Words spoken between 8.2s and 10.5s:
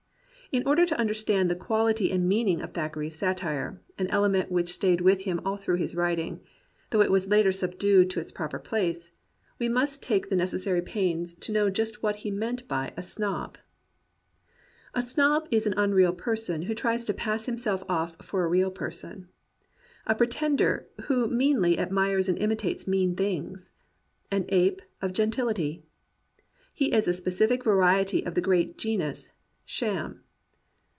prop>er place— we must take the